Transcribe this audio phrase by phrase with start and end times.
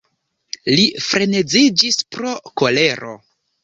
[0.77, 3.19] Li freneziĝis pro kolero.